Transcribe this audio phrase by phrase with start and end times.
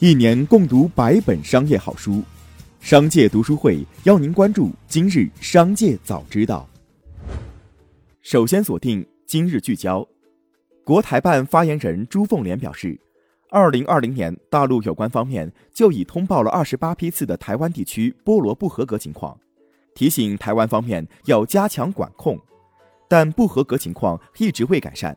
[0.00, 2.22] 一年共读百本商业好书，
[2.80, 6.66] 商界读书会邀您关注今日商界早知道。
[8.22, 10.08] 首先锁定今日聚焦。
[10.86, 12.98] 国台办发言人朱凤莲表示，
[13.50, 19.38] 二零二零年大陆有关方面就已通报了二十八批次的台湾地区菠萝不合格情况，
[19.94, 22.40] 提醒台湾方面要加强管控，
[23.06, 25.14] 但不合格情况一直未改善，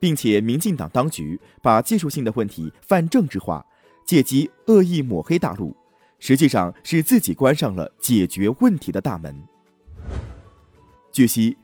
[0.00, 3.64] 并且民进党当局把技术性的问题泛政治化。
[4.04, 5.76] 借机恶意抹黑大陆，
[6.18, 9.34] 实际上是自己关上了解决问题的大门。
[11.10, 11.56] 据悉，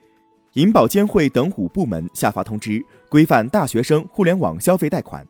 [0.55, 5.27] 银保监会等五部门下发通知，规范大学生互联网消费贷款。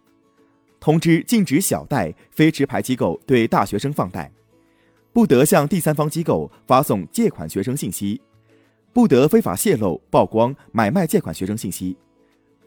[0.81, 4.31] 通知禁止小贷非持牌机构对大学生放贷，
[5.13, 8.21] 不得向第三方机构发送借款学生信息，
[8.93, 11.97] 不得非法泄露、曝光、买卖借款学生信息。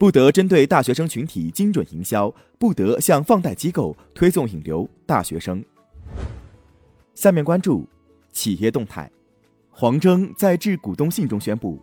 [0.02, 5.64] 不得针对大学生群体精准营销，不得向放贷机构推送引流大学生。
[7.14, 7.88] 下面关注
[8.32, 9.12] 企业动态，
[9.70, 11.80] 黄峥在致股东信中宣布，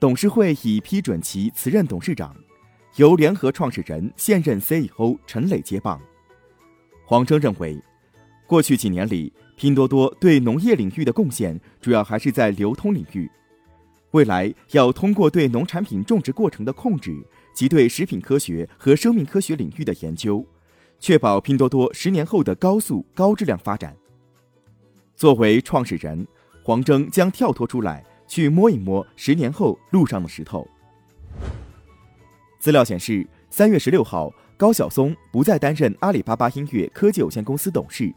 [0.00, 2.36] 董事会已批准其辞任董事长，
[2.96, 6.00] 由联合创始人、现任 CEO 陈磊接棒。
[7.06, 7.80] 黄峥认为，
[8.48, 13.30] 过去几年里，拼多多对农业领域的贡献主要还是在流通领域。
[14.12, 17.14] 未来要通过对农产品种植过程的控制
[17.54, 20.44] 及对食品科学和生命科学领域的研究，
[20.98, 23.94] 确保拼多多十年后的高速高质量发展。
[25.14, 26.26] 作为创始人，
[26.62, 30.66] 黄峥将跳脱出来，去摸一摸十年后路上的石头。
[32.58, 38.10] 资料显示，三月十六号，高晓松不再担任阿里巴巴音乐科技有限公司董事。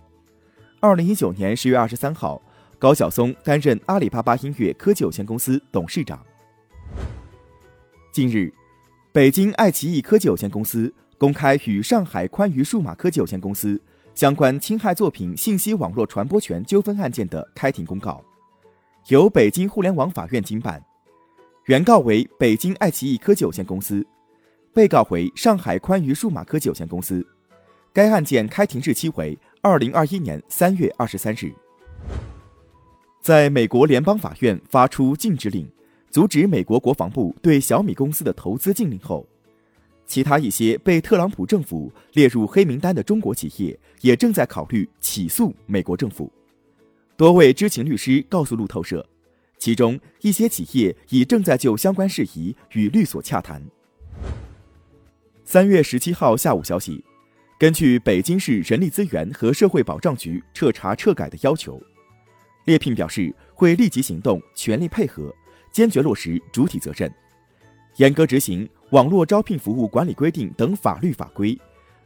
[0.80, 2.42] 二零一九年十月二十三号。
[2.82, 6.20] 高晓松担任阿里巴巴音乐科技有限公司董事长。
[8.12, 8.52] 近日，
[9.12, 13.80] 北京爱奇艺科技有限公司公开与上海宽娱数码科技有限公司
[14.16, 18.20] 相关侵害作品信息网络传播权纠纷案件的开庭公告，
[19.10, 20.84] 由北京互联网法院经办，
[21.66, 24.04] 原告为北京爱奇艺科技有限公司，
[24.74, 27.24] 被告为上海宽娱数码科技有限公司。
[27.94, 31.54] 该案件开庭日期为二零二一年三月二十三日。
[33.22, 35.70] 在美国联邦法院发出禁止令，
[36.10, 39.28] 阻止美国国防部对小米公司的投资禁令后，
[40.08, 46.32] 其他一些被特朗普政府列入黑名单的中国企业也正在考虑起诉美国政府。
[47.16, 49.08] 多位知情律师告诉路透社，
[49.60, 53.62] 其中一些企业已正在就相关事宜与律所洽谈。
[55.46, 57.04] 三月十七号下午消息，
[57.60, 61.80] 根据北京市人力资源和社会保障局彻查彻改的要求。
[62.66, 65.34] 猎聘表示会立即行动，全力配合，
[65.72, 67.12] 坚决落实主体责任，
[67.98, 71.60] 严格执行网络招聘服务管理规定等法律法规，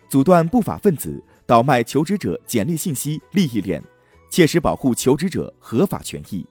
[0.10, 3.84] 阻断不法分子倒卖求职者简历信息利益链，
[4.30, 6.46] 切实保护求职者合法权益。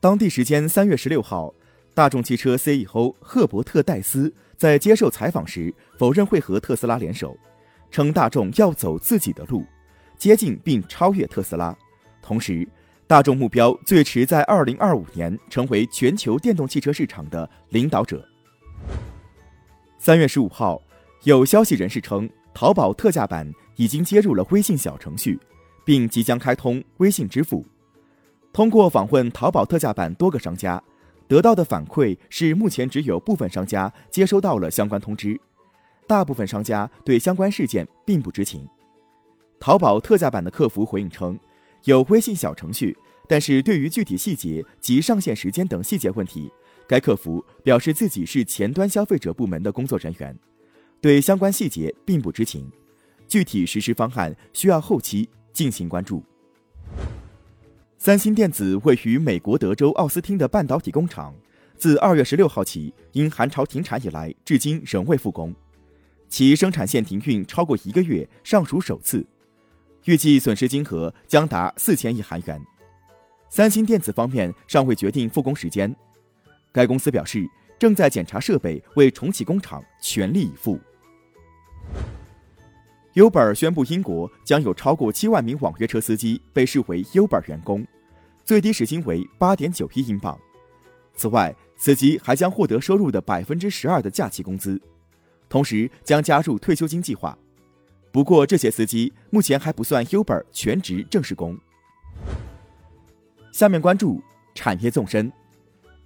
[0.00, 1.52] 当地时间三月十六号，
[1.94, 7.36] 大众汽车 CEO 赫伯特·戴斯在接受采访时否认会和特斯拉联手，
[7.90, 9.64] 称大众要走自己的路，
[10.18, 11.76] 接近并超越特斯拉。
[12.24, 12.66] 同时，
[13.06, 18.26] 大众目标最迟在二零二五年成为全球电动汽车市场的领导者。
[19.98, 20.80] 三月十五号，
[21.24, 25.38] 有消息人士称，淘宝特价版已经接入了微信小程序，
[25.84, 27.62] 并即将开通微信支付。
[28.54, 30.82] 通过访问淘宝特价版多个商家，
[31.28, 35.38] 得到的反馈是，目前只有部分商家接收到了相关通知，
[36.06, 38.66] 大部分商家对相关事件并不知情。
[39.60, 41.38] 淘宝特价版的客服回应称。
[41.84, 42.96] 有微信小程序，
[43.28, 46.50] 但是对于具体细节及上线时间等细节问题，
[46.86, 50.34] 该客服表示自己是前端消费者部门的工作人员，
[51.00, 52.70] 对相关细节并不知情，
[53.28, 56.24] 具体实施方案需要后期进行关注。
[57.98, 61.34] 三星电子位于美国德州奥斯汀的半导体工厂，
[61.76, 65.54] 自二月十六号起因寒潮停产以来，至今仍未复工，
[66.28, 69.26] 其生产线停运超过一个月，尚属首次。
[70.04, 72.60] 预计损失金额将达四千亿韩元。
[73.48, 75.94] 三星电子方面尚未决定复工时间，
[76.72, 77.46] 该公司表示
[77.78, 80.78] 正在检查设备，为重启工厂全力以赴。
[83.14, 87.86] Uber 宣布，英国将有超过七万名网约车司机被视为 Uber 员工，
[88.44, 90.36] 最低时薪为八点九一英镑。
[91.14, 94.80] 此外，司机还将获得收入的百分之十二的假期工资，
[95.48, 97.38] 同时将加入退休金计划。
[98.14, 101.58] 不过，这些司机目前还不算 Uber 全职正式工。
[103.50, 104.22] 下面关注
[104.54, 105.32] 产业纵深。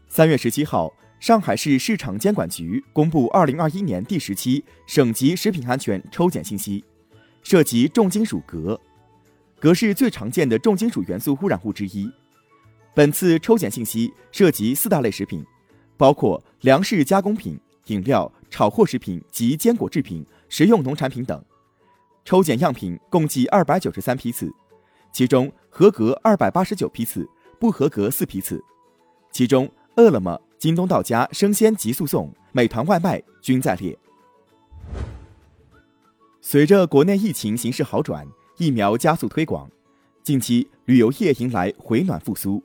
[0.09, 0.91] 三月十七号，
[1.21, 6.83] 上海市市场监管局公布二零二一年第十期省级食品安全抽检信息，
[7.43, 8.81] 涉及重金属镉，
[9.61, 12.11] 镉是最常见的重金属元素污染物之一。
[12.95, 15.45] 本次抽检信息涉及四大类食品，
[15.99, 21.45] 包括粮食加工品、饮料、炒货食品及坚果制品、食用农产品等。
[22.25, 24.53] 抽检样品共计二百九十三批次，
[25.12, 27.29] 其中合格二百八十九批次，
[27.59, 28.62] 不合格四批次。
[29.32, 33.97] 其中，饿了么、京东到家生鲜急速送、美团外卖均在列。
[36.41, 38.26] 随着国内疫情形势好转，
[38.56, 39.71] 疫苗加速推广，
[40.23, 42.62] 近期旅游业迎来回暖复苏。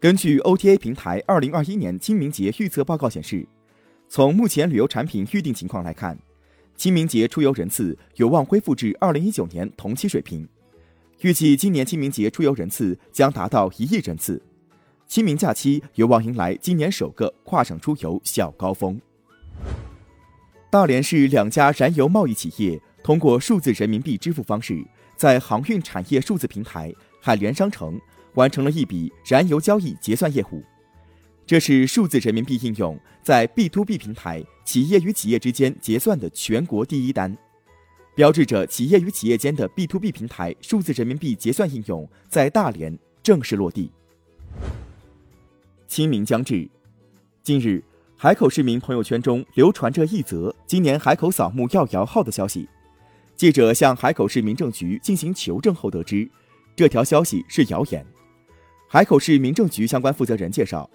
[0.00, 3.46] 根据 OTA 平台二零二一年清明节预测报告显示，
[4.08, 6.18] 从目前旅游产品预订情况来看，
[6.82, 10.48] 清明节出游人次有望恢复至二零一九年同期水平。
[11.20, 14.42] 预计今年清明节出游人次将达到一亿人次，
[15.06, 19.00] 清明假期有望迎来今年首个跨省出游小高峰。
[20.70, 22.82] 大连市两家燃油贸易企业。
[23.04, 24.84] 通过数字人民币支付方式，
[25.16, 27.96] 在航运产业数字平台海联商城
[28.34, 30.64] 完成了一笔燃油交易结算业务。
[31.52, 37.36] 这是数字人民币应用在 B to B 平台企业与企业之间结算的全国第一单，
[38.14, 43.92] 标志着企业与企业间的 B to B 平台数字人民币结算应用在大连正式落地。
[45.86, 46.66] 清明将至，
[47.42, 47.84] 近日
[48.16, 52.66] 海口市民朋友圈中流传着一则今年海口扫墓要摇号的消息。
[53.36, 56.26] 记者向海口市民政局进行求证后得知，
[56.74, 58.02] 这条消息是谣言。
[58.88, 60.88] 海口市民政局相关负责人介绍，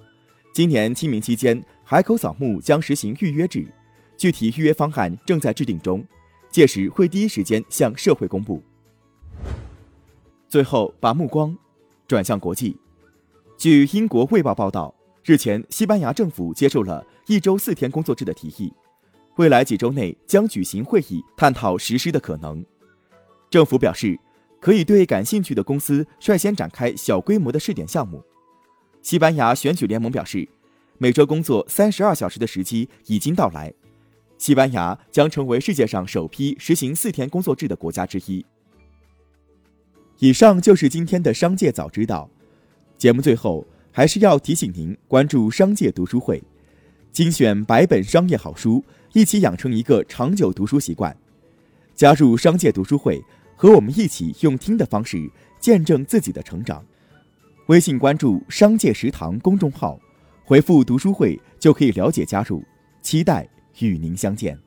[0.57, 3.63] 今年清明期间，海口扫墓将实行预约制，
[4.17, 6.03] 具体预约方案正在制定中，
[6.49, 8.59] 届时会第一时间向社会公布。
[10.49, 11.55] 最后，把目光
[12.07, 12.75] 转向国际。
[13.55, 14.91] 据英国《卫报》报道，
[15.23, 18.73] 日前，西班牙政府接受了一周四天工作制的提议。
[19.35, 22.65] 未来几周内将举行会议，探讨实施的可能。
[23.51, 24.19] 政府表示，
[24.59, 28.23] 可以对感兴趣的公司率先展开小规模的试点项目。
[29.07, 30.45] 西班牙选举联盟表示，
[30.97, 33.73] 每周工作三十二小时的时机已经到来，
[34.37, 38.45] 西班牙将成为世界上首批实行四天工作制的国家之一。
[40.19, 42.29] 以上就是今天的商界早知道。
[42.97, 46.43] 节目最后还是要提醒您关注商界读书会，
[47.13, 48.83] 精选百本商业好书。
[49.13, 51.15] 一起养成一个长久读书习惯，
[51.95, 53.23] 加入商界读书会，
[53.55, 55.31] 和我们一起用听的方式
[55.61, 56.85] 见证自己的成长。
[57.67, 59.99] 微信关注“商界食堂”公众号，
[60.45, 62.63] 回复“读书会”就可以了解加入。
[63.01, 63.45] 期待
[63.79, 64.57] 与您相见。